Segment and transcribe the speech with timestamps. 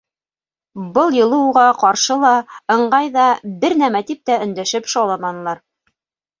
[0.95, 2.33] Был юлы уға ҡаршы ла,
[2.77, 3.29] ыңғай ҙа
[3.67, 5.65] бер нәмә тип тә өндәшеп шауламанылар.